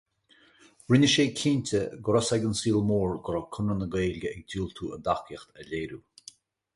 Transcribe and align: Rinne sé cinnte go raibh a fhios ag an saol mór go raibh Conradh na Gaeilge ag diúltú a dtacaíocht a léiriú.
Rinne 0.91 1.09
sé 1.15 1.23
cinnte 1.41 1.81
go 2.07 2.11
raibh 2.15 2.31
a 2.31 2.31
fhios 2.31 2.33
ag 2.35 2.47
an 2.47 2.57
saol 2.61 2.81
mór 2.89 3.13
go 3.27 3.35
raibh 3.35 3.51
Conradh 3.57 3.79
na 3.83 3.89
Gaeilge 3.97 4.29
ag 4.31 4.41
diúltú 4.55 4.89
a 4.95 4.97
dtacaíocht 5.03 5.49
a 5.59 5.61
léiriú. 5.69 5.99